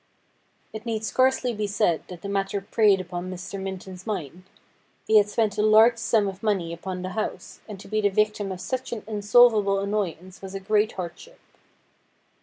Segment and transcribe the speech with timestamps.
[0.73, 3.61] It need scarcely be said that the matter preyed upon Mr.
[3.61, 4.45] Minton's mind.
[5.05, 8.09] He had spent a large sum of money upon the house, and to be the
[8.09, 11.37] victim of such an unsolvable annoyance was a great hardship.